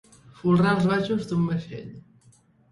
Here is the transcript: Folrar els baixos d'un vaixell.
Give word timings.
Folrar 0.37 0.71
els 0.77 0.87
baixos 0.93 1.29
d'un 1.33 1.47
vaixell. 1.53 1.95